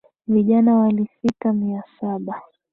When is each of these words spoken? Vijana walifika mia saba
Vijana 0.27 0.75
walifika 0.75 1.53
mia 1.53 1.83
saba 1.99 2.41